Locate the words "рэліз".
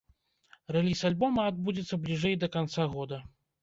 0.77-1.03